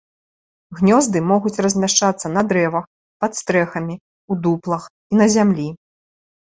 [0.79, 2.85] Гнёзды могуць размяшчацца на дрэвах,
[3.23, 5.69] пад стрэхамі, у дуплах і на зямлі.